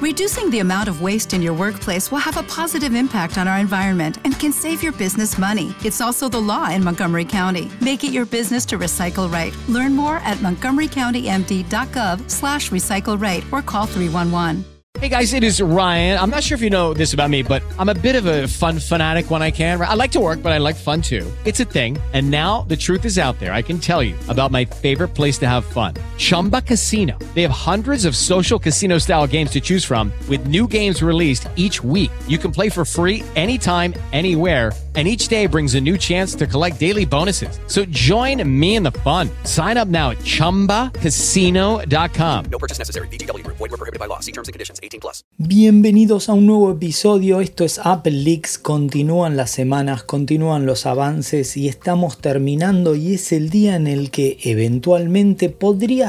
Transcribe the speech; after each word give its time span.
Reducing 0.00 0.48
the 0.50 0.60
amount 0.60 0.88
of 0.88 1.02
waste 1.02 1.34
in 1.34 1.42
your 1.42 1.54
workplace 1.54 2.12
will 2.12 2.18
have 2.18 2.36
a 2.36 2.44
positive 2.44 2.94
impact 2.94 3.36
on 3.36 3.48
our 3.48 3.58
environment 3.58 4.18
and 4.22 4.38
can 4.38 4.52
save 4.52 4.80
your 4.80 4.92
business 4.92 5.36
money. 5.36 5.74
It's 5.84 6.00
also 6.00 6.28
the 6.28 6.38
law 6.38 6.70
in 6.70 6.84
Montgomery 6.84 7.24
County. 7.24 7.68
Make 7.80 8.04
it 8.04 8.12
your 8.12 8.24
business 8.24 8.64
to 8.66 8.78
recycle 8.78 9.28
right. 9.32 9.52
Learn 9.66 9.96
more 9.96 10.18
at 10.18 10.38
montgomerycountymd.gov 10.38 12.30
slash 12.30 12.70
recycle 12.70 13.20
right 13.20 13.44
or 13.50 13.60
call 13.60 13.86
311. 13.86 14.64
Hey 15.00 15.08
guys, 15.08 15.32
it 15.32 15.42
is 15.42 15.60
Ryan. 15.60 16.16
I'm 16.18 16.30
not 16.30 16.44
sure 16.44 16.54
if 16.54 16.62
you 16.62 16.70
know 16.70 16.94
this 16.94 17.12
about 17.12 17.28
me, 17.28 17.42
but 17.42 17.64
I'm 17.76 17.88
a 17.88 17.94
bit 17.94 18.14
of 18.14 18.26
a 18.26 18.46
fun 18.46 18.78
fanatic 18.78 19.32
when 19.32 19.42
I 19.42 19.50
can. 19.50 19.80
I 19.80 19.94
like 19.94 20.12
to 20.12 20.20
work, 20.20 20.44
but 20.44 20.52
I 20.52 20.58
like 20.58 20.76
fun 20.76 21.02
too. 21.02 21.28
It's 21.44 21.58
a 21.58 21.64
thing. 21.64 21.98
And 22.12 22.30
now 22.30 22.62
the 22.68 22.76
truth 22.76 23.04
is 23.04 23.18
out 23.18 23.40
there. 23.40 23.52
I 23.52 23.62
can 23.62 23.80
tell 23.80 24.04
you 24.04 24.16
about 24.28 24.52
my 24.52 24.64
favorite 24.64 25.14
place 25.14 25.38
to 25.38 25.48
have 25.48 25.64
fun 25.64 25.94
Chumba 26.18 26.62
Casino. 26.62 27.16
They 27.34 27.42
have 27.42 27.52
hundreds 27.52 28.04
of 28.04 28.16
social 28.16 28.58
casino 28.58 28.98
style 28.98 29.26
games 29.26 29.52
to 29.52 29.60
choose 29.60 29.84
from, 29.84 30.12
with 30.28 30.48
new 30.48 30.66
games 30.66 31.00
released 31.00 31.48
each 31.54 31.84
week. 31.84 32.10
You 32.26 32.38
can 32.38 32.50
play 32.50 32.68
for 32.68 32.84
free 32.84 33.22
anytime, 33.36 33.94
anywhere 34.12 34.72
and 34.98 35.06
each 35.06 35.28
day 35.28 35.46
brings 35.46 35.76
a 35.76 35.80
new 35.80 35.96
chance 35.96 36.34
to 36.34 36.44
collect 36.44 36.80
daily 36.80 37.04
bonuses. 37.04 37.60
So 37.68 37.84
join 37.84 38.42
me 38.44 38.74
in 38.74 38.82
the 38.82 38.90
fun. 38.90 39.30
Sign 39.44 39.76
up 39.76 39.86
now 39.86 40.10
at 40.10 40.18
ChumbaCasino.com. 40.24 42.44
No 42.50 42.58
purchase 42.58 42.80
necessary. 42.80 43.06
BGW. 43.06 43.46
Void 43.46 43.70
were 43.70 43.76
prohibited 43.76 44.00
by 44.00 44.06
law. 44.06 44.18
See 44.18 44.32
terms 44.32 44.48
and 44.48 44.54
conditions. 44.54 44.80
18 44.82 44.98
plus. 44.98 45.22
Bienvenidos 45.36 46.28
a 46.28 46.32
un 46.32 46.46
nuevo 46.46 46.72
episodio. 46.72 47.40
Esto 47.40 47.64
es 47.64 47.78
Apple 47.78 48.10
Leaks. 48.10 48.58
Continúan 48.58 49.36
las 49.36 49.52
semanas, 49.52 50.02
continúan 50.02 50.66
los 50.66 50.84
avances 50.84 51.56
y 51.56 51.68
estamos 51.68 52.18
terminando 52.18 52.96
y 52.96 53.14
es 53.14 53.30
el 53.30 53.50
día 53.50 53.76
en 53.76 53.86
el 53.86 54.10
que 54.10 54.38
eventualmente 54.42 55.48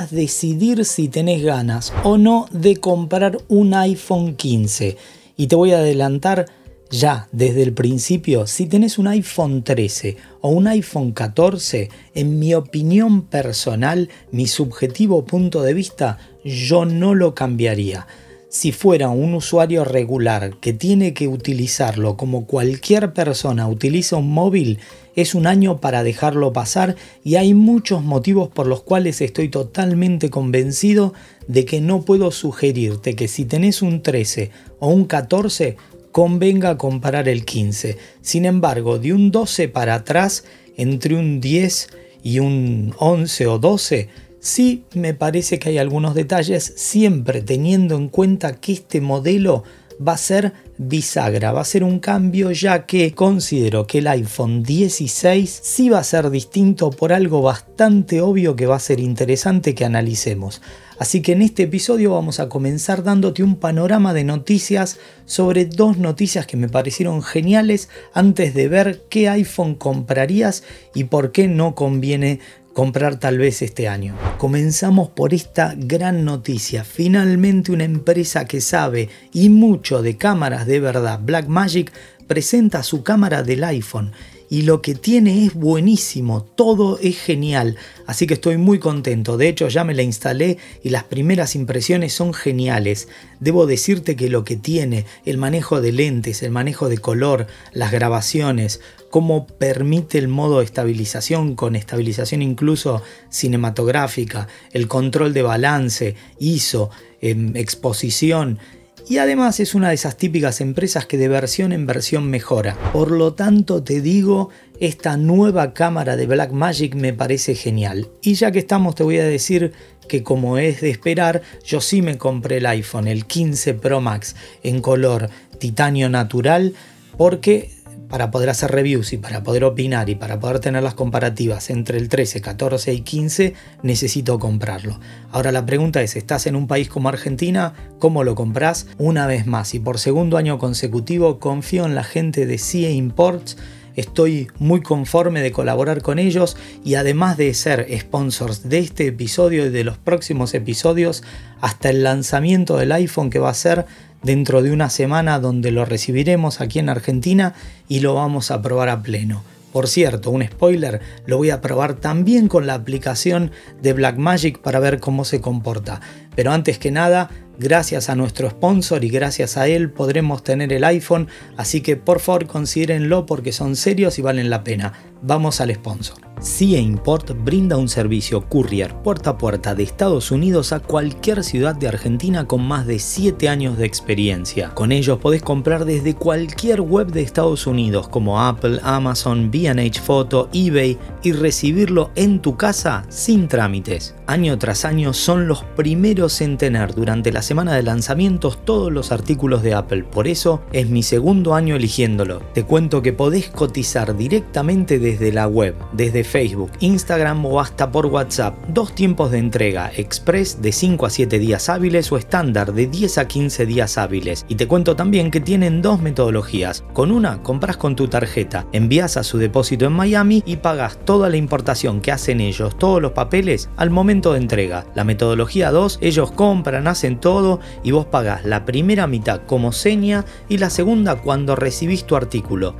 decidir 0.08 0.86
si 0.86 1.08
tenés 1.08 1.44
ganas 1.44 1.94
o 2.04 2.18
no 2.18 2.48
de 2.52 2.78
comprar 2.78 3.38
un 3.48 3.74
iPhone 3.74 4.36
15. 4.36 4.98
Y 5.38 5.48
te 5.48 5.56
voy 5.56 5.72
a 5.72 5.80
adelantar 5.80 6.48
ya 6.90 7.28
desde 7.32 7.62
el 7.62 7.74
principio, 7.74 8.48
si 8.48 8.66
tenés 8.66 8.98
un 8.98 9.08
iPhone 9.08 9.64
13 9.64 10.18
o 10.42 10.50
un 10.50 10.68
iPhone 10.68 11.12
14, 11.12 11.90
en 12.16 12.40
mi 12.40 12.56
opinión 12.56 13.24
personal, 13.24 14.10
mi 14.32 14.48
subjetivo 14.48 15.24
punto 15.24 15.62
de 15.62 15.74
vista, 15.74 16.18
yo 16.44 16.86
no 16.86 17.14
lo 17.14 17.36
cambiaría. 17.36 18.08
Si 18.52 18.72
fuera 18.72 19.10
un 19.10 19.36
usuario 19.36 19.86
regular 19.86 20.56
que 20.60 20.74
tiene 20.74 21.14
que 21.14 21.28
utilizarlo 21.28 22.18
como 22.18 22.48
cualquier 22.48 23.14
persona 23.14 23.68
utiliza 23.68 24.16
un 24.16 24.32
móvil, 24.32 24.80
es 25.16 25.36
un 25.36 25.46
año 25.46 25.80
para 25.80 26.02
dejarlo 26.02 26.52
pasar 26.52 26.96
y 27.24 27.36
hay 27.36 27.54
muchos 27.54 28.02
motivos 28.02 28.50
por 28.50 28.66
los 28.66 28.82
cuales 28.82 29.22
estoy 29.22 29.50
totalmente 29.50 30.32
convencido 30.32 31.14
de 31.48 31.64
que 31.64 31.80
no 31.80 32.02
puedo 32.02 32.32
sugerirte 32.32 33.16
que 33.16 33.28
si 33.28 33.46
tenés 33.46 33.84
un 33.84 34.02
13 34.02 34.50
o 34.80 34.88
un 34.88 35.06
14 35.06 35.78
convenga 36.12 36.76
comparar 36.76 37.30
el 37.30 37.46
15. 37.46 37.98
Sin 38.22 38.46
embargo, 38.46 38.98
de 38.98 39.14
un 39.14 39.30
12 39.30 39.70
para 39.70 39.94
atrás, 39.94 40.44
entre 40.76 41.14
un 41.14 41.40
10 41.40 41.90
y 42.24 42.40
un 42.40 42.96
11 42.98 43.46
o 43.46 43.60
12, 43.60 44.10
sí 44.40 44.84
me 44.94 45.14
parece 45.14 45.60
que 45.60 45.70
hay 45.70 45.78
algunos 45.78 46.16
detalles, 46.16 46.74
siempre 46.76 47.42
teniendo 47.42 47.96
en 47.96 48.10
cuenta 48.10 48.56
que 48.56 48.74
este 48.74 49.02
modelo 49.02 49.64
va 50.06 50.14
a 50.14 50.18
ser 50.18 50.54
bisagra, 50.78 51.52
va 51.52 51.62
a 51.62 51.66
ser 51.66 51.84
un 51.84 52.00
cambio 52.00 52.52
ya 52.52 52.86
que 52.86 53.14
considero 53.14 53.86
que 53.86 53.98
el 53.98 54.08
iPhone 54.08 54.64
16 54.64 55.60
sí 55.62 55.90
va 55.90 56.00
a 56.00 56.04
ser 56.04 56.30
distinto 56.30 56.90
por 56.90 57.12
algo 57.12 57.42
bastante 57.42 58.22
obvio 58.22 58.56
que 58.56 58.66
va 58.66 58.78
a 58.78 58.80
ser 58.80 59.02
interesante 59.02 59.76
que 59.76 59.84
analicemos. 59.84 60.62
Así 61.00 61.22
que 61.22 61.32
en 61.32 61.42
este 61.42 61.64
episodio 61.64 62.12
vamos 62.12 62.42
a 62.42 62.50
comenzar 62.50 63.04
dándote 63.04 63.42
un 63.42 63.56
panorama 63.56 64.14
de 64.14 64.26
noticias 64.26 65.00
sobre 65.26 65.66
dos 65.66 65.98
noticias 65.98 66.46
que 66.46 66.58
me 66.58 66.68
parecieron 66.68 67.22
geniales 67.22 67.88
antes 68.14 68.54
de 68.54 68.68
ver 68.68 69.04
qué 69.10 69.30
iPhone 69.30 69.76
comprarías 69.76 70.64
y 70.94 71.06
por 71.06 71.32
qué 71.32 71.48
no 71.48 71.74
conviene 71.74 72.40
comprar 72.80 73.20
tal 73.20 73.38
vez 73.38 73.62
este 73.62 73.90
año. 73.90 74.16
Comenzamos 74.38 75.10
por 75.10 75.34
esta 75.34 75.74
gran 75.76 76.24
noticia. 76.24 76.86
Finalmente 76.86 77.74
una 77.74 77.84
empresa 77.84 78.46
que 78.46 78.62
sabe 78.62 79.10
y 79.34 79.50
mucho 79.50 80.02
de 80.02 80.16
cámaras 80.16 80.66
de 80.66 80.80
verdad, 80.80 81.20
Blackmagic, 81.22 81.92
presenta 82.26 82.82
su 82.84 83.04
cámara 83.04 83.44
del 83.44 83.66
iPhone 83.66 84.14
y 84.50 84.64
lo 84.64 84.82
que 84.82 84.96
tiene 84.96 85.46
es 85.46 85.54
buenísimo, 85.54 86.44
todo 86.44 86.98
es 87.00 87.20
genial, 87.20 87.78
así 88.08 88.26
que 88.26 88.34
estoy 88.34 88.58
muy 88.58 88.80
contento, 88.80 89.38
de 89.38 89.48
hecho 89.48 89.68
ya 89.68 89.84
me 89.84 89.94
la 89.94 90.02
instalé 90.02 90.58
y 90.84 90.90
las 90.90 91.04
primeras 91.04 91.56
impresiones 91.56 92.14
son 92.14 92.34
geniales. 92.34 93.08
Debo 93.40 93.68
decirte 93.68 94.16
que 94.16 94.30
lo 94.30 94.44
que 94.44 94.56
tiene, 94.56 95.06
el 95.26 95.38
manejo 95.38 95.82
de 95.82 95.92
lentes, 95.92 96.42
el 96.42 96.52
manejo 96.52 96.90
de 96.90 96.98
color, 96.98 97.48
las 97.74 97.92
grabaciones, 97.92 98.82
cómo 99.10 99.46
permite 99.48 100.18
el 100.18 100.28
modo 100.28 100.60
de 100.60 100.66
estabilización 100.66 101.56
con 101.56 101.76
estabilización 101.76 102.42
incluso 102.42 103.04
cinematográfica, 103.30 104.48
el 104.72 104.88
control 104.88 105.34
de 105.34 105.42
balance, 105.42 106.16
ISO, 106.40 106.90
em, 107.22 107.56
exposición, 107.56 108.60
y 109.10 109.18
además 109.18 109.60
es 109.60 109.74
una 109.74 109.90
de 109.90 109.96
esas 109.96 110.18
típicas 110.18 110.62
empresas 110.62 111.08
que 111.08 111.18
de 111.18 111.28
versión 111.28 111.74
en 111.74 111.88
versión 111.88 112.30
mejora. 112.30 112.78
Por 112.94 113.10
lo 113.10 113.34
tanto 113.34 113.82
te 113.82 114.02
digo, 114.02 114.50
esta 114.80 115.18
nueva 115.18 115.74
cámara 115.74 116.16
de 116.16 116.28
Blackmagic 116.28 116.94
me 116.94 117.12
parece 117.12 117.56
genial. 117.56 118.08
Y 118.22 118.36
ya 118.36 118.52
que 118.52 118.60
estamos 118.60 118.94
te 118.94 119.04
voy 119.04 119.18
a 119.18 119.24
decir 119.24 119.74
que 120.08 120.22
como 120.22 120.60
es 120.60 120.82
de 120.82 120.92
esperar, 120.92 121.42
yo 121.66 121.82
sí 121.82 122.04
me 122.04 122.20
compré 122.20 122.58
el 122.58 122.68
iPhone, 122.68 123.08
el 123.08 123.26
15 123.26 123.74
Pro 123.74 124.00
Max 124.00 124.36
en 124.62 124.80
color 124.80 125.30
titanio 125.58 126.08
natural 126.10 126.76
porque 127.18 127.72
para 128.10 128.32
poder 128.32 128.50
hacer 128.50 128.72
reviews 128.72 129.14
y 129.14 129.18
para 129.18 129.44
poder 129.44 129.64
opinar 129.64 130.10
y 130.10 130.16
para 130.16 130.40
poder 130.40 130.60
tener 130.60 130.84
las 130.84 130.96
comparativas 130.96 131.70
entre 131.70 131.98
el 131.98 132.10
13, 132.10 132.42
14 132.42 132.94
y 132.94 133.02
15, 133.02 133.54
necesito 133.84 134.40
comprarlo. 134.40 135.00
Ahora 135.32 135.52
la 135.52 135.66
pregunta 135.66 136.02
es, 136.02 136.16
¿estás 136.16 136.48
en 136.48 136.56
un 136.56 136.68
país 136.68 136.90
como 136.90 137.10
Argentina? 137.10 137.74
¿Cómo 138.00 138.24
lo 138.24 138.36
compras? 138.36 138.88
Una 138.98 139.28
vez 139.28 139.48
más 139.48 139.74
y 139.74 139.80
por 139.80 140.00
segundo 140.00 140.38
año 140.38 140.58
consecutivo 140.58 141.40
confío 141.40 141.86
en 141.86 141.96
la 141.96 142.04
gente 142.04 142.46
de 142.46 142.58
CIE 142.58 142.92
Imports 142.92 143.58
Estoy 144.00 144.48
muy 144.60 144.82
conforme 144.82 145.42
de 145.42 145.52
colaborar 145.52 146.02
con 146.02 146.20
ellos 146.20 146.56
y 146.86 146.96
además 146.96 147.36
de 147.36 147.54
ser 147.54 147.86
sponsors 148.00 148.70
de 148.70 148.80
este 148.80 149.08
episodio 149.08 149.66
y 149.66 149.70
de 149.72 149.84
los 149.84 149.98
próximos 149.98 150.54
episodios, 150.54 151.22
hasta 151.60 151.90
el 151.90 152.04
lanzamiento 152.04 152.78
del 152.78 152.94
iPhone 152.94 153.30
que 153.30 153.40
va 153.40 153.50
a 153.50 153.54
ser 153.54 153.86
dentro 154.22 154.62
de 154.62 154.72
una 154.72 154.90
semana 154.90 155.40
donde 155.40 155.72
lo 155.72 155.86
recibiremos 155.86 156.62
aquí 156.62 156.80
en 156.80 156.90
Argentina 156.90 157.54
y 157.88 158.00
lo 158.02 158.14
vamos 158.16 158.52
a 158.52 158.62
probar 158.62 158.90
a 158.90 159.02
pleno. 159.02 159.44
Por 159.72 159.88
cierto, 159.88 160.32
un 160.32 160.44
spoiler, 160.44 161.00
lo 161.28 161.38
voy 161.38 161.52
a 161.52 161.62
probar 161.62 161.94
también 161.94 162.48
con 162.48 162.66
la 162.66 162.74
aplicación 162.74 163.52
de 163.82 163.94
Blackmagic 163.94 164.60
para 164.60 164.80
ver 164.80 165.00
cómo 165.00 165.26
se 165.26 165.42
comporta. 165.42 166.02
Pero 166.36 166.52
antes 166.52 166.80
que 166.80 166.90
nada, 166.90 167.30
gracias 167.60 168.10
a 168.10 168.16
nuestro 168.16 168.50
sponsor 168.50 169.04
y 169.04 169.10
gracias 169.10 169.58
a 169.58 169.68
él 169.68 169.92
podremos 169.92 170.44
tener 170.44 170.74
el 170.74 170.84
iPhone, 170.86 171.28
así 171.56 171.82
que 171.82 171.98
por 171.98 172.20
favor 172.20 172.48
considérenlo 172.48 173.28
porque 173.28 173.52
son 173.52 173.76
serios 173.76 174.18
y 174.18 174.24
valen 174.24 174.50
la 174.50 174.64
pena. 174.64 174.94
Vamos 175.22 175.60
al 175.60 175.74
sponsor. 175.74 176.30
CIA 176.42 176.80
Import 176.80 177.32
brinda 177.44 177.76
un 177.76 177.90
servicio 177.90 178.48
courier 178.48 178.96
puerta 179.04 179.32
a 179.32 179.38
puerta 179.38 179.76
de 179.76 179.84
Estados 179.84 180.32
Unidos 180.32 180.72
a 180.72 180.80
cualquier 180.80 181.44
ciudad 181.44 181.76
de 181.76 181.90
Argentina 181.90 182.46
con 182.46 182.66
más 182.66 182.88
de 182.88 183.00
7 183.00 183.50
años 183.50 183.78
de 183.78 183.86
experiencia. 183.86 184.70
Con 184.74 184.94
ellos 184.94 185.20
podés 185.20 185.42
comprar 185.42 185.84
desde 185.84 186.16
cualquier 186.16 186.80
web 186.80 187.12
de 187.12 187.24
Estados 187.24 187.68
Unidos 187.68 188.08
como 188.08 188.42
Apple, 188.42 188.80
Amazon, 188.84 189.52
B&H 189.52 190.00
Photo, 190.00 190.48
eBay 190.54 190.98
y 191.24 191.34
recibirlo 191.34 192.12
en 192.16 192.42
tu 192.42 192.56
casa 192.56 193.04
sin 193.10 193.50
trámites. 193.50 194.16
Año 194.26 194.58
tras 194.58 194.86
año 194.86 195.12
son 195.12 195.48
los 195.48 195.64
primeros 195.64 196.40
en 196.40 196.58
tener 196.58 196.94
durante 196.94 197.34
la 197.34 197.42
semana 197.42 197.74
de 197.74 197.84
lanzamientos 197.84 198.64
todos 198.64 198.94
los 198.94 199.12
artículos 199.12 199.62
de 199.62 199.74
Apple, 199.74 200.04
por 200.04 200.28
eso 200.28 200.62
es 200.72 200.88
mi 200.90 201.04
segundo 201.04 201.54
año 201.54 201.76
eligiéndolo. 201.76 202.40
Te 202.54 202.64
cuento 202.64 203.02
que 203.02 203.12
podés 203.12 203.50
cotizar 203.50 204.16
directamente 204.16 205.00
desde 205.10 205.32
la 205.32 205.48
web, 205.48 205.74
desde 205.92 206.24
Facebook, 206.24 206.72
Instagram 206.82 207.44
o 207.44 207.60
hasta 207.60 207.92
por 207.92 208.06
WhatsApp. 208.06 208.56
Dos 208.68 208.94
tiempos 208.94 209.32
de 209.32 209.40
entrega, 209.40 209.92
express 209.96 210.62
de 210.62 210.72
5 210.72 211.06
a 211.08 211.10
7 211.10 211.40
días 211.40 211.68
hábiles 211.68 212.12
o 212.12 212.18
estándar 212.18 212.74
de 212.74 212.86
10 212.86 213.18
a 213.18 213.28
15 213.28 213.66
días 213.66 213.98
hábiles. 213.98 214.46
Y 214.48 214.56
te 214.56 214.68
cuento 214.68 214.96
también 214.96 215.32
que 215.32 215.40
tienen 215.40 215.82
dos 215.82 216.00
metodologías. 216.00 216.84
Con 216.94 217.12
una, 217.12 217.42
compras 217.42 217.78
con 217.78 217.96
tu 217.96 218.08
tarjeta, 218.08 218.68
envías 218.72 219.18
a 219.18 219.24
su 219.24 219.40
depósito 219.40 219.86
en 219.86 219.94
Miami 219.94 220.44
y 220.46 220.58
pagas 220.58 221.00
toda 221.06 221.28
la 221.30 221.38
importación 221.38 222.02
que 222.02 222.12
hacen 222.12 222.40
ellos, 222.40 222.78
todos 222.78 223.02
los 223.02 223.14
papeles, 223.14 223.68
al 223.78 223.90
momento 223.90 224.34
de 224.34 224.40
entrega. 224.40 224.86
La 224.94 225.04
metodología 225.04 225.72
2, 225.72 225.98
ellos 226.02 226.32
compran, 226.32 226.88
hacen 226.88 227.20
todo 227.20 227.62
y 227.84 227.92
vos 227.92 228.06
pagas 228.06 228.46
la 228.46 228.64
primera 228.64 229.08
mitad 229.08 229.42
como 229.48 229.72
seña 229.72 230.24
y 230.50 230.60
la 230.60 230.70
segunda 230.70 231.16
cuando 231.16 231.56
recibís 231.56 232.04
tu 232.04 232.16
artículo. 232.16 232.76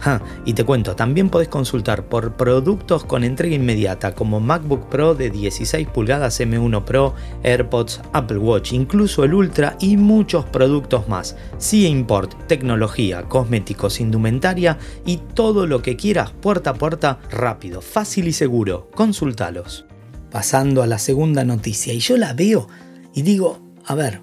y 0.46 0.54
te 0.54 0.64
cuento, 0.64 0.96
también 0.96 1.30
podés 1.30 1.48
consultar 1.48 2.04
por 2.04 2.19
productos 2.36 3.04
con 3.04 3.24
entrega 3.24 3.56
inmediata 3.56 4.14
como 4.14 4.40
MacBook 4.40 4.90
Pro 4.90 5.16
de 5.16 5.30
16 5.30 5.88
pulgadas 5.88 6.40
M1 6.40 6.84
Pro, 6.84 7.16
AirPods, 7.44 8.02
Apple 8.14 8.38
Watch, 8.38 8.74
incluso 8.74 9.24
el 9.24 9.34
Ultra 9.34 9.76
y 9.80 9.98
muchos 9.98 10.46
productos 10.46 11.08
más. 11.08 11.36
Si 11.58 11.88
Import, 11.88 12.48
tecnología, 12.48 13.24
cosméticos, 13.24 14.00
indumentaria 14.00 14.78
y 15.06 15.18
todo 15.18 15.68
lo 15.68 15.82
que 15.82 15.96
quieras 15.96 16.32
puerta 16.32 16.72
a 16.72 16.74
puerta, 16.76 17.20
rápido, 17.32 17.82
fácil 17.82 18.28
y 18.28 18.34
seguro. 18.34 18.90
Consultalos. 18.94 19.86
Pasando 20.32 20.84
a 20.84 20.88
la 20.88 21.00
segunda 21.00 21.44
noticia 21.44 21.94
y 21.94 22.00
yo 22.00 22.18
la 22.18 22.34
veo 22.34 22.68
y 23.14 23.24
digo, 23.24 23.60
a 23.86 23.96
ver, 23.96 24.22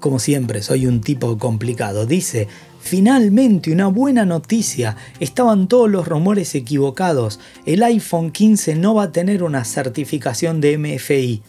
como 0.00 0.18
siempre, 0.18 0.62
soy 0.62 0.86
un 0.86 1.00
tipo 1.00 1.36
complicado. 1.38 2.06
Dice, 2.06 2.48
finalmente 2.86 3.72
una 3.72 3.88
buena 3.88 4.24
noticia. 4.24 4.96
Estaban 5.20 5.68
todos 5.68 5.90
los 5.90 6.06
rumores 6.06 6.54
equivocados. 6.54 7.40
El 7.66 7.82
iPhone 7.82 8.30
15 8.30 8.76
no 8.76 8.94
va 8.94 9.04
a 9.04 9.12
tener 9.12 9.42
una 9.42 9.64
certificación 9.64 10.60
de 10.60 10.78
MFI. 10.78 11.42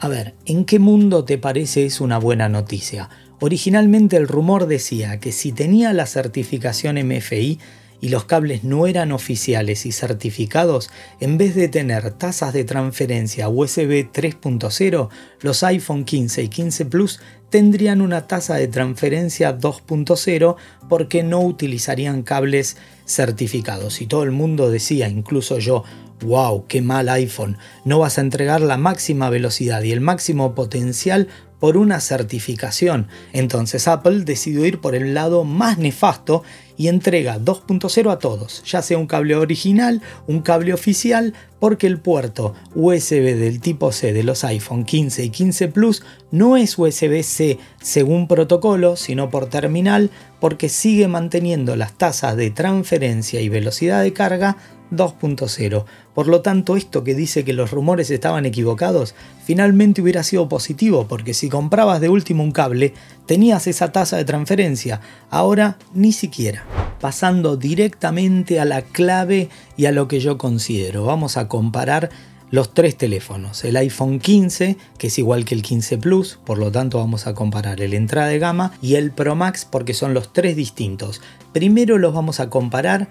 A 0.00 0.08
ver, 0.08 0.34
¿en 0.46 0.64
qué 0.64 0.78
mundo 0.78 1.24
te 1.24 1.38
parece 1.38 1.86
es 1.86 2.00
una 2.00 2.18
buena 2.18 2.48
noticia? 2.48 3.08
Originalmente 3.40 4.16
el 4.16 4.26
rumor 4.26 4.66
decía 4.66 5.20
que 5.20 5.32
si 5.32 5.52
tenía 5.52 5.92
la 5.92 6.06
certificación 6.06 6.96
MFI, 6.96 7.58
y 8.02 8.08
los 8.08 8.24
cables 8.24 8.64
no 8.64 8.88
eran 8.88 9.12
oficiales 9.12 9.86
y 9.86 9.92
certificados, 9.92 10.90
en 11.20 11.38
vez 11.38 11.54
de 11.54 11.68
tener 11.68 12.10
tasas 12.10 12.52
de 12.52 12.64
transferencia 12.64 13.48
USB 13.48 14.10
3.0, 14.12 15.08
los 15.40 15.62
iPhone 15.62 16.04
15 16.04 16.42
y 16.42 16.48
15 16.48 16.84
Plus 16.86 17.20
tendrían 17.48 18.00
una 18.02 18.26
tasa 18.26 18.56
de 18.56 18.66
transferencia 18.66 19.56
2.0 19.56 20.56
porque 20.88 21.22
no 21.22 21.42
utilizarían 21.42 22.24
cables 22.24 22.76
certificados. 23.06 24.00
Y 24.00 24.06
todo 24.06 24.24
el 24.24 24.32
mundo 24.32 24.70
decía, 24.70 25.08
incluso 25.08 25.58
yo, 25.60 25.84
wow, 26.22 26.66
qué 26.66 26.82
mal 26.82 27.08
iPhone, 27.08 27.56
no 27.84 28.00
vas 28.00 28.18
a 28.18 28.22
entregar 28.22 28.62
la 28.62 28.78
máxima 28.78 29.30
velocidad 29.30 29.80
y 29.82 29.92
el 29.92 30.00
máximo 30.00 30.56
potencial 30.56 31.28
por 31.62 31.76
una 31.76 32.00
certificación. 32.00 33.06
Entonces 33.32 33.86
Apple 33.86 34.24
decidió 34.24 34.66
ir 34.66 34.80
por 34.80 34.96
el 34.96 35.14
lado 35.14 35.44
más 35.44 35.78
nefasto 35.78 36.42
y 36.82 36.88
entrega 36.88 37.38
2.0 37.38 38.10
a 38.10 38.18
todos, 38.18 38.64
ya 38.64 38.82
sea 38.82 38.98
un 38.98 39.06
cable 39.06 39.36
original, 39.36 40.02
un 40.26 40.40
cable 40.40 40.74
oficial, 40.74 41.32
porque 41.60 41.86
el 41.86 42.00
puerto 42.00 42.54
USB 42.74 43.36
del 43.36 43.60
tipo 43.60 43.92
C 43.92 44.12
de 44.12 44.24
los 44.24 44.42
iPhone 44.42 44.84
15 44.84 45.22
y 45.22 45.30
15 45.30 45.68
Plus 45.68 46.02
no 46.32 46.56
es 46.56 46.76
USB-C 46.76 47.58
según 47.80 48.26
protocolo, 48.26 48.96
sino 48.96 49.30
por 49.30 49.46
terminal, 49.46 50.10
porque 50.40 50.68
sigue 50.68 51.06
manteniendo 51.06 51.76
las 51.76 51.92
tasas 51.92 52.36
de 52.36 52.50
transferencia 52.50 53.40
y 53.40 53.48
velocidad 53.48 54.02
de 54.02 54.12
carga 54.12 54.56
2.0. 54.92 55.84
Por 56.14 56.28
lo 56.28 56.42
tanto, 56.42 56.76
esto 56.76 57.02
que 57.02 57.14
dice 57.14 57.44
que 57.44 57.52
los 57.52 57.70
rumores 57.70 58.10
estaban 58.10 58.46
equivocados, 58.46 59.14
finalmente 59.44 60.02
hubiera 60.02 60.22
sido 60.22 60.48
positivo, 60.48 61.06
porque 61.08 61.34
si 61.34 61.48
comprabas 61.48 62.00
de 62.00 62.08
último 62.08 62.44
un 62.44 62.52
cable, 62.52 62.94
tenías 63.26 63.66
esa 63.66 63.90
tasa 63.90 64.16
de 64.16 64.24
transferencia, 64.24 65.00
ahora 65.30 65.78
ni 65.94 66.12
siquiera. 66.12 66.64
Pasando 67.00 67.56
directamente 67.56 68.60
a 68.60 68.64
la 68.64 68.82
clave 68.82 69.48
y 69.76 69.86
a 69.86 69.92
lo 69.92 70.06
que 70.06 70.20
yo 70.20 70.38
considero, 70.38 71.04
vamos 71.04 71.36
a 71.36 71.48
comparar 71.48 72.10
los 72.52 72.74
tres 72.74 72.96
teléfonos. 72.96 73.64
El 73.64 73.76
iPhone 73.78 74.20
15, 74.20 74.76
que 74.98 75.06
es 75.06 75.18
igual 75.18 75.46
que 75.46 75.54
el 75.54 75.62
15 75.62 75.96
Plus, 75.96 76.38
por 76.44 76.58
lo 76.58 76.70
tanto 76.70 76.98
vamos 76.98 77.26
a 77.26 77.34
comparar 77.34 77.80
el 77.80 77.94
entrada 77.94 78.28
de 78.28 78.38
gama, 78.38 78.72
y 78.82 78.96
el 78.96 79.10
Pro 79.10 79.34
Max 79.34 79.66
porque 79.68 79.94
son 79.94 80.12
los 80.12 80.34
tres 80.34 80.54
distintos. 80.54 81.22
Primero 81.54 81.96
los 81.96 82.12
vamos 82.12 82.40
a 82.40 82.50
comparar 82.50 83.08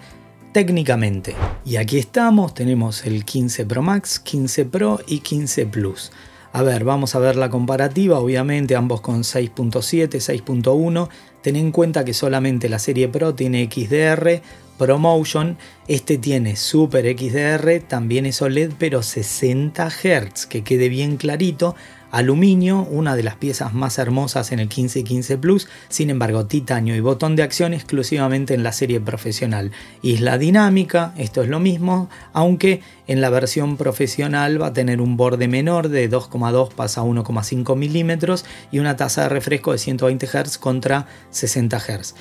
técnicamente. 0.52 1.34
Y 1.64 1.76
aquí 1.76 1.98
estamos, 1.98 2.54
tenemos 2.54 3.04
el 3.06 3.24
15 3.24 3.66
Pro 3.66 3.82
Max, 3.82 4.18
15 4.20 4.64
Pro 4.66 5.00
y 5.06 5.20
15 5.20 5.66
Plus. 5.66 6.12
A 6.52 6.62
ver, 6.62 6.84
vamos 6.84 7.14
a 7.14 7.18
ver 7.18 7.36
la 7.36 7.48
comparativa, 7.48 8.18
obviamente 8.18 8.76
ambos 8.76 9.00
con 9.00 9.22
6.7, 9.22 10.08
6.1. 10.10 11.08
Ten 11.40 11.56
en 11.56 11.72
cuenta 11.72 12.04
que 12.04 12.12
solamente 12.12 12.68
la 12.68 12.78
serie 12.78 13.08
Pro 13.08 13.34
tiene 13.34 13.70
XDR, 13.72 14.42
ProMotion, 14.76 15.56
este 15.88 16.18
tiene 16.18 16.56
Super 16.56 17.06
XDR, 17.06 17.80
también 17.86 18.26
es 18.26 18.42
OLED, 18.42 18.72
pero 18.78 19.02
60 19.02 19.88
Hz, 19.88 20.46
que 20.46 20.62
quede 20.62 20.88
bien 20.88 21.16
clarito 21.16 21.74
aluminio, 22.12 22.86
una 22.88 23.16
de 23.16 23.24
las 23.24 23.36
piezas 23.36 23.74
más 23.74 23.98
hermosas 23.98 24.52
en 24.52 24.60
el 24.60 24.66
1515 24.66 25.38
Plus, 25.38 25.66
sin 25.88 26.10
embargo 26.10 26.46
titanio 26.46 26.94
y 26.94 27.00
botón 27.00 27.34
de 27.34 27.42
acción 27.42 27.72
exclusivamente 27.74 28.54
en 28.54 28.62
la 28.62 28.72
serie 28.72 29.00
profesional. 29.00 29.72
Isla 30.02 30.38
dinámica, 30.38 31.14
esto 31.16 31.42
es 31.42 31.48
lo 31.48 31.58
mismo, 31.58 32.08
aunque 32.34 32.82
en 33.06 33.20
la 33.20 33.30
versión 33.30 33.78
profesional 33.78 34.60
va 34.60 34.68
a 34.68 34.72
tener 34.72 35.00
un 35.00 35.16
borde 35.16 35.48
menor 35.48 35.88
de 35.88 36.08
2,2 36.08 36.72
pasa 36.72 37.00
a 37.00 37.04
1,5 37.04 37.76
milímetros 37.76 38.44
y 38.70 38.78
una 38.78 38.96
tasa 38.96 39.22
de 39.22 39.28
refresco 39.30 39.72
de 39.72 39.78
120 39.78 40.26
Hz 40.26 40.58
contra 40.58 41.06
60 41.30 41.80
Hz. 41.80 42.14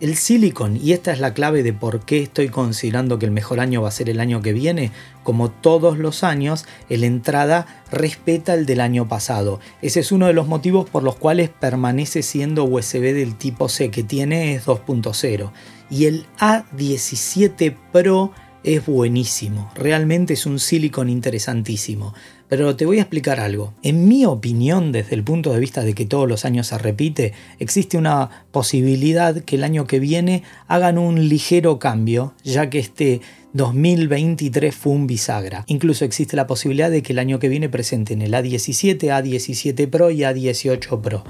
El 0.00 0.14
silicon, 0.14 0.76
y 0.76 0.92
esta 0.92 1.10
es 1.10 1.18
la 1.18 1.34
clave 1.34 1.64
de 1.64 1.72
por 1.72 2.04
qué 2.04 2.22
estoy 2.22 2.50
considerando 2.50 3.18
que 3.18 3.26
el 3.26 3.32
mejor 3.32 3.58
año 3.58 3.82
va 3.82 3.88
a 3.88 3.92
ser 3.92 4.08
el 4.08 4.20
año 4.20 4.40
que 4.42 4.52
viene, 4.52 4.92
como 5.24 5.50
todos 5.50 5.98
los 5.98 6.22
años, 6.22 6.66
el 6.88 7.02
entrada 7.02 7.82
respeta 7.90 8.54
el 8.54 8.64
del 8.64 8.80
año 8.80 9.08
pasado. 9.08 9.58
Ese 9.82 9.98
es 9.98 10.12
uno 10.12 10.28
de 10.28 10.34
los 10.34 10.46
motivos 10.46 10.88
por 10.88 11.02
los 11.02 11.16
cuales 11.16 11.50
permanece 11.50 12.22
siendo 12.22 12.62
USB 12.62 13.12
del 13.12 13.34
tipo 13.34 13.68
C, 13.68 13.90
que 13.90 14.04
tiene 14.04 14.54
es 14.54 14.66
2.0. 14.66 15.50
Y 15.90 16.04
el 16.04 16.26
A17 16.38 17.74
Pro 17.90 18.30
es 18.64 18.86
buenísimo, 18.86 19.70
realmente 19.74 20.34
es 20.34 20.46
un 20.46 20.58
silicon 20.58 21.08
interesantísimo. 21.08 22.14
Pero 22.48 22.76
te 22.76 22.86
voy 22.86 22.98
a 22.98 23.02
explicar 23.02 23.40
algo. 23.40 23.74
En 23.82 24.08
mi 24.08 24.24
opinión, 24.24 24.90
desde 24.90 25.14
el 25.14 25.22
punto 25.22 25.52
de 25.52 25.60
vista 25.60 25.82
de 25.82 25.94
que 25.94 26.06
todos 26.06 26.26
los 26.26 26.46
años 26.46 26.68
se 26.68 26.78
repite, 26.78 27.34
existe 27.58 27.98
una 27.98 28.46
posibilidad 28.50 29.42
que 29.42 29.56
el 29.56 29.64
año 29.64 29.86
que 29.86 30.00
viene 30.00 30.42
hagan 30.66 30.96
un 30.96 31.28
ligero 31.28 31.78
cambio, 31.78 32.32
ya 32.44 32.70
que 32.70 32.78
este 32.78 33.20
2023 33.52 34.74
fue 34.74 34.92
un 34.92 35.06
bisagra. 35.06 35.64
Incluso 35.66 36.06
existe 36.06 36.36
la 36.36 36.46
posibilidad 36.46 36.90
de 36.90 37.02
que 37.02 37.12
el 37.12 37.18
año 37.18 37.38
que 37.38 37.50
viene 37.50 37.68
presenten 37.68 38.22
el 38.22 38.32
A17, 38.32 38.98
A17 38.98 39.88
Pro 39.90 40.10
y 40.10 40.20
A18 40.20 41.00
Pro. 41.02 41.24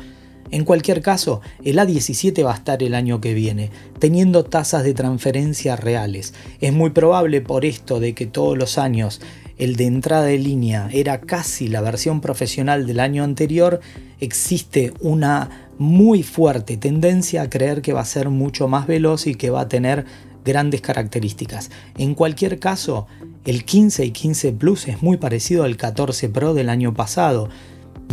En 0.51 0.65
cualquier 0.65 1.03
caso, 1.03 1.41
el 1.65 1.79
A17 1.79 2.45
va 2.45 2.53
a 2.53 2.57
estar 2.57 2.83
el 2.83 2.95
año 2.95 3.21
que 3.21 3.35
viene, 3.35 3.71
teniendo 3.99 4.45
tasas 4.45 4.85
de 4.85 4.95
transferencia 4.95 5.77
reales. 5.77 6.35
Es 6.61 6.73
muy 6.73 6.91
probable 6.91 7.41
por 7.41 7.65
esto 7.65 8.01
de 8.01 8.15
que 8.15 8.27
todos 8.27 8.57
los 8.57 8.79
años 8.79 9.21
el 9.59 9.75
de 9.75 9.87
entrada 9.87 10.25
de 10.25 10.39
línea 10.39 10.89
era 10.93 11.21
casi 11.21 11.69
la 11.69 11.81
versión 11.81 12.21
profesional 12.21 12.87
del 12.87 13.01
año 13.01 13.25
anterior, 13.25 13.81
existe 14.21 14.95
una 15.01 15.69
muy 15.79 16.23
fuerte 16.23 16.77
tendencia 16.77 17.43
a 17.43 17.51
creer 17.51 17.83
que 17.83 17.93
va 17.93 18.01
a 18.01 18.05
ser 18.05 18.31
mucho 18.31 18.69
más 18.69 18.87
veloz 18.87 19.27
y 19.27 19.35
que 19.35 19.51
va 19.51 19.63
a 19.63 19.69
tener 19.69 20.05
grandes 20.45 20.81
características. 20.81 21.71
En 21.97 22.15
cualquier 22.15 22.59
caso, 22.59 23.07
el 23.45 23.65
15 23.65 24.05
y 24.07 24.11
15 24.13 24.53
Plus 24.53 24.89
es 24.89 25.03
muy 25.03 25.17
parecido 25.17 25.65
al 25.65 25.77
14 25.77 26.29
Pro 26.29 26.55
del 26.55 26.71
año 26.71 26.95
pasado 26.95 27.49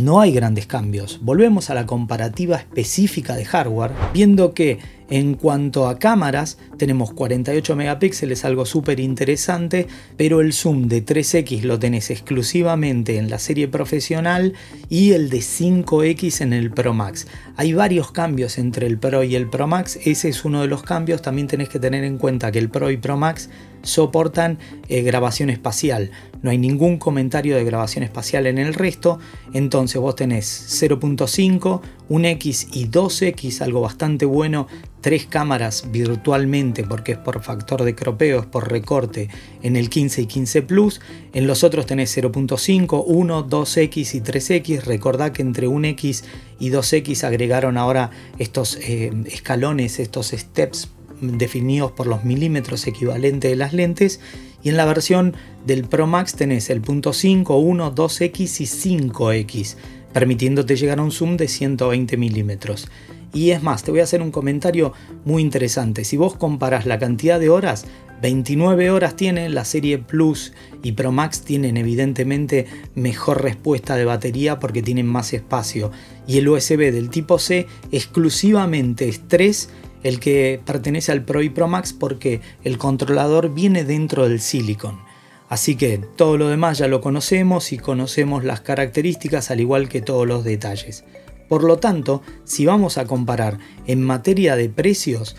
no 0.00 0.20
hay 0.20 0.32
grandes 0.32 0.66
cambios. 0.66 1.20
Volvemos 1.22 1.70
a 1.70 1.74
la 1.74 1.86
comparativa 1.86 2.56
específica 2.56 3.34
de 3.34 3.44
hardware, 3.44 3.92
viendo 4.12 4.52
que 4.52 4.78
en 5.08 5.34
cuanto 5.34 5.86
a 5.86 5.98
cámaras, 5.98 6.58
tenemos 6.78 7.12
48 7.12 7.76
megapíxeles, 7.76 8.44
algo 8.44 8.66
súper 8.66 8.98
interesante, 8.98 9.86
pero 10.16 10.40
el 10.40 10.52
zoom 10.52 10.88
de 10.88 11.04
3X 11.04 11.62
lo 11.62 11.78
tenés 11.78 12.10
exclusivamente 12.10 13.18
en 13.18 13.30
la 13.30 13.38
serie 13.38 13.68
profesional 13.68 14.54
y 14.88 15.12
el 15.12 15.30
de 15.30 15.38
5X 15.38 16.40
en 16.40 16.52
el 16.52 16.72
Pro 16.72 16.92
Max. 16.92 17.28
Hay 17.56 17.72
varios 17.72 18.10
cambios 18.10 18.58
entre 18.58 18.88
el 18.88 18.98
Pro 18.98 19.22
y 19.22 19.36
el 19.36 19.48
Pro 19.48 19.68
Max, 19.68 19.98
ese 20.04 20.28
es 20.28 20.44
uno 20.44 20.60
de 20.60 20.66
los 20.66 20.82
cambios, 20.82 21.22
también 21.22 21.46
tenés 21.46 21.68
que 21.68 21.78
tener 21.78 22.02
en 22.02 22.18
cuenta 22.18 22.50
que 22.50 22.58
el 22.58 22.68
Pro 22.68 22.90
y 22.90 22.96
Pro 22.96 23.16
Max 23.16 23.48
soportan 23.86 24.58
eh, 24.88 25.02
grabación 25.02 25.48
espacial. 25.50 26.10
No 26.42 26.50
hay 26.50 26.58
ningún 26.58 26.98
comentario 26.98 27.56
de 27.56 27.64
grabación 27.64 28.04
espacial 28.04 28.46
en 28.46 28.58
el 28.58 28.74
resto. 28.74 29.18
Entonces 29.52 30.00
vos 30.00 30.14
tenés 30.16 30.80
0.5, 30.80 31.80
un 32.08 32.24
X 32.24 32.68
y 32.72 32.88
2X, 32.88 33.62
algo 33.62 33.80
bastante 33.80 34.26
bueno. 34.26 34.66
Tres 35.00 35.26
cámaras 35.26 35.90
virtualmente 35.90 36.82
porque 36.82 37.12
es 37.12 37.18
por 37.18 37.40
factor 37.42 37.84
de 37.84 37.94
cropeo, 37.94 38.40
es 38.40 38.46
por 38.46 38.70
recorte 38.70 39.28
en 39.62 39.76
el 39.76 39.88
15 39.88 40.22
y 40.22 40.26
15 40.26 40.62
Plus. 40.62 41.00
En 41.32 41.46
los 41.46 41.64
otros 41.64 41.86
tenés 41.86 42.16
0.5, 42.16 43.04
1, 43.06 43.48
2X 43.48 44.14
y 44.14 44.20
3X. 44.20 44.84
Recordá 44.84 45.32
que 45.32 45.42
entre 45.42 45.68
1X 45.68 46.24
y 46.58 46.70
2X 46.70 47.24
agregaron 47.24 47.78
ahora 47.78 48.10
estos 48.38 48.76
eh, 48.82 49.12
escalones, 49.26 50.00
estos 50.00 50.28
steps 50.28 50.90
definidos 51.20 51.92
por 51.92 52.06
los 52.06 52.24
milímetros 52.24 52.86
equivalentes 52.86 53.50
de 53.50 53.56
las 53.56 53.72
lentes 53.72 54.20
y 54.62 54.70
en 54.70 54.76
la 54.76 54.84
versión 54.84 55.34
del 55.66 55.84
Pro 55.84 56.06
Max 56.06 56.34
tenés 56.34 56.70
el 56.70 56.80
punto 56.80 57.12
5, 57.12 57.56
1, 57.56 57.94
2X 57.94 58.60
y 58.60 58.66
5X. 58.66 59.76
permitiéndote 60.12 60.76
llegar 60.76 60.98
a 60.98 61.02
un 61.02 61.12
zoom 61.12 61.36
de 61.36 61.46
120 61.46 62.16
milímetros. 62.16 62.88
Y 63.34 63.50
es 63.50 63.62
más, 63.62 63.82
te 63.82 63.90
voy 63.90 64.00
a 64.00 64.04
hacer 64.04 64.22
un 64.22 64.30
comentario 64.30 64.94
muy 65.26 65.42
interesante. 65.42 66.04
Si 66.04 66.16
vos 66.16 66.36
comparas 66.36 66.86
la 66.86 66.98
cantidad 66.98 67.38
de 67.38 67.50
horas, 67.50 67.84
29 68.22 68.90
horas 68.90 69.14
tiene 69.14 69.48
la 69.50 69.64
serie 69.64 69.98
Plus 69.98 70.54
y 70.82 70.92
Pro 70.92 71.12
Max 71.12 71.42
tienen 71.42 71.76
evidentemente 71.76 72.66
mejor 72.94 73.42
respuesta 73.42 73.94
de 73.94 74.06
batería 74.06 74.58
porque 74.58 74.82
tienen 74.82 75.06
más 75.06 75.34
espacio. 75.34 75.90
Y 76.26 76.38
el 76.38 76.48
USB 76.48 76.92
del 76.92 77.10
tipo 77.10 77.38
C 77.38 77.66
exclusivamente 77.92 79.08
es 79.08 79.20
3 79.28 79.68
el 80.06 80.20
que 80.20 80.60
pertenece 80.64 81.12
al 81.12 81.24
Pro 81.24 81.42
y 81.42 81.50
Pro 81.50 81.68
Max 81.68 81.92
porque 81.92 82.40
el 82.64 82.78
controlador 82.78 83.52
viene 83.52 83.84
dentro 83.84 84.28
del 84.28 84.40
silicon. 84.40 85.00
Así 85.48 85.76
que 85.76 85.98
todo 85.98 86.36
lo 86.36 86.48
demás 86.48 86.78
ya 86.78 86.88
lo 86.88 87.00
conocemos 87.00 87.72
y 87.72 87.78
conocemos 87.78 88.44
las 88.44 88.60
características 88.60 89.50
al 89.50 89.60
igual 89.60 89.88
que 89.88 90.00
todos 90.00 90.26
los 90.26 90.44
detalles. 90.44 91.04
Por 91.48 91.62
lo 91.62 91.78
tanto, 91.78 92.22
si 92.44 92.66
vamos 92.66 92.98
a 92.98 93.04
comparar 93.06 93.58
en 93.86 94.02
materia 94.02 94.56
de 94.56 94.68
precios, 94.68 95.36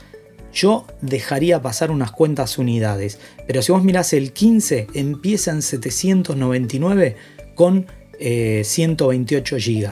yo 0.54 0.86
dejaría 1.02 1.62
pasar 1.62 1.92
unas 1.92 2.12
cuentas 2.12 2.58
unidades. 2.58 3.20
Pero 3.46 3.62
si 3.62 3.72
vos 3.72 3.84
mirás 3.84 4.14
el 4.14 4.32
15, 4.32 4.88
empieza 4.94 5.52
en 5.52 5.62
799 5.62 7.16
con 7.56 7.88
128 8.20 9.56
eh, 9.56 9.60
GB. 9.60 9.92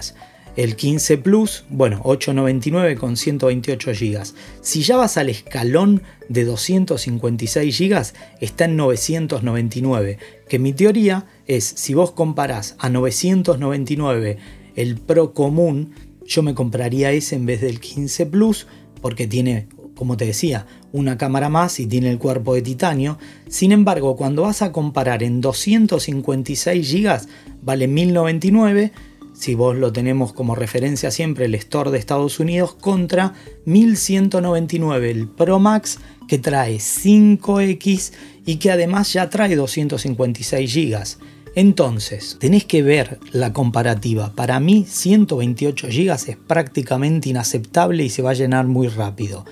El 0.56 0.78
15 0.78 1.18
Plus, 1.18 1.66
bueno, 1.70 2.00
899 2.04 2.96
con 2.96 3.18
128 3.18 3.92
GB. 3.92 4.24
Si 4.62 4.84
ya 4.84 4.96
vas 4.96 5.18
al 5.18 5.30
escalón 5.30 6.02
de 6.30 6.46
256 6.46 7.78
GB, 7.78 8.14
está 8.40 8.66
en 8.66 8.78
999. 8.78 10.18
Que 10.48 10.60
mi 10.60 10.72
teoría 10.72 11.26
es, 11.46 11.66
si 11.66 11.94
vos 11.94 12.12
comparás 12.12 12.76
a 12.80 12.90
999 12.90 14.38
el 14.76 14.96
Pro 14.96 15.34
común, 15.34 15.94
yo 16.26 16.42
me 16.42 16.54
compraría 16.56 17.12
ese 17.12 17.36
en 17.36 17.46
vez 17.46 17.60
del 17.60 17.82
15 17.82 18.26
Plus 18.28 18.68
porque 19.02 19.28
tiene, 19.28 19.68
como 19.96 20.16
te 20.16 20.26
decía, 20.26 20.68
una 20.94 21.18
cámara 21.18 21.50
más 21.50 21.82
y 21.82 21.86
tiene 21.86 22.10
el 22.10 22.18
cuerpo 22.18 22.56
de 22.56 22.62
titanio. 22.62 23.18
Sin 23.50 23.74
embargo, 23.74 24.16
cuando 24.16 24.44
vas 24.44 24.62
a 24.62 24.72
comparar 24.72 25.22
en 25.22 25.42
256 25.42 26.94
GB, 26.94 27.28
vale 27.62 27.90
1099. 27.90 28.94
Si 29.38 29.54
vos 29.54 29.76
lo 29.76 29.92
tenemos 29.92 30.34
como 30.34 30.56
referencia 30.56 31.12
siempre, 31.12 31.46
el 31.46 31.56
store 31.56 31.92
de 31.92 31.98
Estados 31.98 32.40
Unidos 32.40 32.74
contra 32.74 33.34
1199 33.66 35.12
el 35.12 35.28
Pro 35.28 35.60
Max 35.60 36.00
que 36.28 36.40
trae 36.40 36.78
5X 36.78 38.14
y 38.46 38.56
que 38.56 38.72
además 38.72 39.12
ya 39.14 39.30
trae 39.30 39.56
256 39.56 40.74
GB. 40.74 41.18
Entonces, 41.56 42.38
tenés 42.40 42.66
que 42.66 42.82
ver 42.82 43.20
la 43.32 43.54
comparativa. 43.54 44.34
Para 44.34 44.60
mí, 44.60 44.86
128 44.88 45.88
GB 45.88 46.12
es 46.12 46.38
prácticamente 46.48 47.30
inaceptable 47.30 48.04
y 48.04 48.10
se 48.10 48.22
va 48.22 48.32
a 48.32 48.36
llenar 48.36 48.66
muy 48.66 48.88
rápido. 48.88 49.46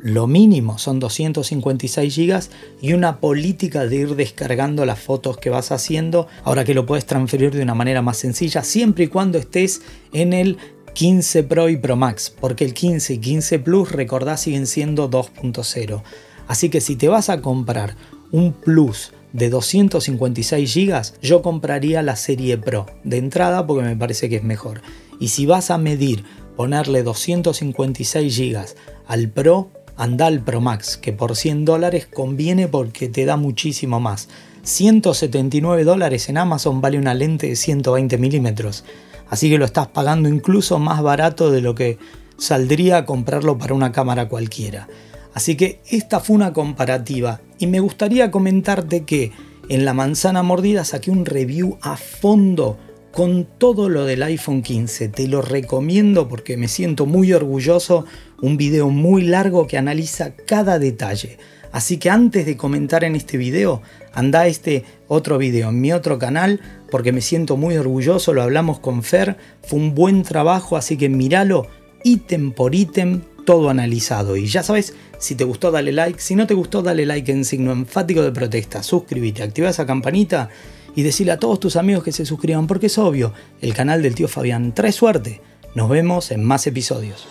Lo 0.00 0.26
mínimo 0.26 0.78
son 0.78 1.00
256 1.00 2.16
GB 2.16 2.40
y 2.82 2.92
una 2.92 3.18
política 3.18 3.86
de 3.86 3.96
ir 3.96 4.14
descargando 4.14 4.84
las 4.84 5.00
fotos 5.00 5.38
que 5.38 5.50
vas 5.50 5.72
haciendo, 5.72 6.28
ahora 6.44 6.64
que 6.64 6.74
lo 6.74 6.84
puedes 6.84 7.06
transferir 7.06 7.52
de 7.52 7.62
una 7.62 7.74
manera 7.74 8.02
más 8.02 8.18
sencilla, 8.18 8.62
siempre 8.62 9.04
y 9.04 9.08
cuando 9.08 9.38
estés 9.38 9.82
en 10.12 10.32
el 10.32 10.58
15 10.92 11.44
Pro 11.44 11.68
y 11.68 11.76
Pro 11.76 11.96
Max, 11.96 12.34
porque 12.40 12.64
el 12.64 12.74
15 12.74 13.14
y 13.14 13.18
15 13.18 13.58
Plus, 13.58 13.92
recordá, 13.92 14.36
siguen 14.36 14.66
siendo 14.66 15.10
2.0. 15.10 16.02
Así 16.46 16.68
que 16.68 16.80
si 16.80 16.96
te 16.96 17.08
vas 17.08 17.28
a 17.28 17.40
comprar 17.40 17.96
un 18.32 18.52
Plus 18.52 19.12
de 19.32 19.50
256 19.50 20.74
GB, 20.74 21.02
yo 21.20 21.42
compraría 21.42 22.02
la 22.02 22.16
serie 22.16 22.58
Pro 22.58 22.86
de 23.04 23.18
entrada 23.18 23.66
porque 23.66 23.84
me 23.84 23.96
parece 23.96 24.28
que 24.28 24.36
es 24.36 24.44
mejor. 24.44 24.80
Y 25.20 25.28
si 25.28 25.46
vas 25.46 25.70
a 25.70 25.78
medir 25.78 26.24
ponerle 26.56 27.02
256 27.02 28.38
GB 28.38 28.64
al 29.06 29.28
Pro, 29.28 29.70
anda 29.96 30.26
al 30.26 30.40
Pro 30.42 30.60
Max, 30.60 30.96
que 30.96 31.12
por 31.12 31.36
100 31.36 31.64
dólares 31.64 32.06
conviene 32.06 32.68
porque 32.68 33.08
te 33.08 33.24
da 33.24 33.36
muchísimo 33.36 34.00
más. 34.00 34.28
179 34.62 35.84
dólares 35.84 36.28
en 36.28 36.38
Amazon 36.38 36.80
vale 36.80 36.98
una 36.98 37.14
lente 37.14 37.48
de 37.48 37.56
120 37.56 38.18
milímetros, 38.18 38.84
así 39.30 39.48
que 39.48 39.58
lo 39.58 39.64
estás 39.64 39.86
pagando 39.88 40.28
incluso 40.28 40.78
más 40.78 41.02
barato 41.02 41.50
de 41.50 41.60
lo 41.60 41.74
que 41.74 41.98
saldría 42.36 42.98
a 42.98 43.06
comprarlo 43.06 43.58
para 43.58 43.74
una 43.74 43.92
cámara 43.92 44.28
cualquiera. 44.28 44.88
Así 45.34 45.54
que 45.56 45.80
esta 45.90 46.20
fue 46.20 46.36
una 46.36 46.52
comparativa 46.52 47.40
y 47.58 47.66
me 47.66 47.80
gustaría 47.80 48.30
comentarte 48.30 49.04
que 49.04 49.32
en 49.68 49.84
la 49.84 49.94
manzana 49.94 50.42
mordida 50.42 50.84
saqué 50.84 51.10
un 51.10 51.26
review 51.26 51.78
a 51.82 51.96
fondo 51.96 52.78
con 53.16 53.46
todo 53.56 53.88
lo 53.88 54.04
del 54.04 54.22
iPhone 54.22 54.60
15. 54.60 55.08
Te 55.08 55.26
lo 55.26 55.40
recomiendo 55.40 56.28
porque 56.28 56.58
me 56.58 56.68
siento 56.68 57.06
muy 57.06 57.32
orgulloso. 57.32 58.04
Un 58.42 58.58
video 58.58 58.90
muy 58.90 59.22
largo 59.22 59.66
que 59.66 59.78
analiza 59.78 60.34
cada 60.34 60.78
detalle. 60.78 61.38
Así 61.72 61.96
que 61.96 62.10
antes 62.10 62.44
de 62.44 62.58
comentar 62.58 63.04
en 63.04 63.16
este 63.16 63.38
video, 63.38 63.80
anda 64.12 64.46
este 64.46 64.84
otro 65.08 65.38
video 65.38 65.70
en 65.70 65.80
mi 65.80 65.94
otro 65.94 66.18
canal 66.18 66.60
porque 66.90 67.10
me 67.10 67.22
siento 67.22 67.56
muy 67.56 67.78
orgulloso. 67.78 68.34
Lo 68.34 68.42
hablamos 68.42 68.80
con 68.80 69.02
Fer. 69.02 69.38
Fue 69.62 69.78
un 69.78 69.94
buen 69.94 70.22
trabajo, 70.22 70.76
así 70.76 70.98
que 70.98 71.08
míralo 71.08 71.68
ítem 72.04 72.52
por 72.52 72.74
ítem 72.74 73.22
todo 73.46 73.70
analizado. 73.70 74.36
Y 74.36 74.44
ya 74.44 74.62
sabes, 74.62 74.92
si 75.18 75.36
te 75.36 75.44
gustó 75.44 75.70
dale 75.70 75.92
like, 75.92 76.20
si 76.20 76.34
no 76.34 76.46
te 76.46 76.52
gustó 76.52 76.82
dale 76.82 77.06
like 77.06 77.32
en 77.32 77.46
signo 77.46 77.72
enfático 77.72 78.22
de 78.22 78.32
protesta, 78.32 78.82
suscríbete, 78.82 79.42
activa 79.42 79.70
esa 79.70 79.86
campanita 79.86 80.50
y 80.96 81.04
decirle 81.04 81.32
a 81.32 81.38
todos 81.38 81.60
tus 81.60 81.76
amigos 81.76 82.02
que 82.02 82.10
se 82.10 82.26
suscriban 82.26 82.66
porque 82.66 82.86
es 82.86 82.98
obvio, 82.98 83.32
el 83.60 83.74
canal 83.74 84.02
del 84.02 84.16
tío 84.16 84.26
Fabián 84.26 84.74
trae 84.74 84.90
suerte. 84.90 85.40
Nos 85.76 85.88
vemos 85.88 86.32
en 86.32 86.42
más 86.42 86.66
episodios. 86.66 87.28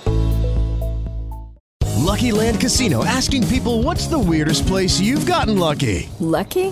Lucky 2.05 2.31
Land 2.31 2.59
Casino 2.61 3.03
asking 3.03 3.43
people 3.47 3.83
what's 3.83 4.07
the 4.07 4.17
weirdest 4.17 4.65
place 4.67 5.01
you've 5.01 5.25
gotten 5.25 5.57
lucky? 5.57 6.07
Lucky? 6.19 6.71